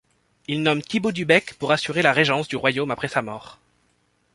[0.47, 3.59] Il nomme Thibaut du Bec pour assurer la régence du royaume après sa mort.